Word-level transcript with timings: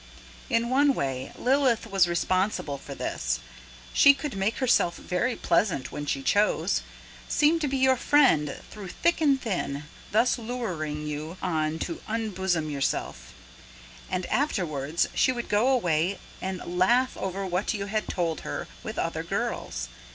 In 0.49 0.71
one 0.71 0.95
way 0.95 1.31
Lilith 1.37 1.85
was 1.85 2.07
responsible 2.07 2.79
for 2.79 2.95
this: 2.95 3.39
she 3.93 4.15
could 4.15 4.35
make 4.35 4.55
herself 4.57 4.95
very 4.95 5.35
pleasant 5.35 5.91
when 5.91 6.07
she 6.07 6.23
chose, 6.23 6.81
seem 7.27 7.59
to 7.59 7.67
be 7.67 7.77
your 7.77 7.95
friend 7.97 8.57
through 8.71 8.87
thick 8.87 9.21
and 9.21 9.39
thin, 9.39 9.83
thus 10.11 10.39
luring 10.39 11.05
you 11.05 11.37
on 11.39 11.77
to 11.85 12.01
unbosom 12.07 12.71
yourself; 12.71 13.35
and 14.09 14.25
afterwards 14.25 15.07
she 15.13 15.31
would 15.31 15.49
go 15.49 15.67
away 15.67 16.17
and 16.41 16.63
laugh 16.79 17.15
over 17.15 17.45
what 17.45 17.75
you 17.75 17.85
had 17.85 18.07
told 18.07 18.39
her, 18.41 18.67
with 18.81 18.97
other 18.97 19.21
girls. 19.21 19.87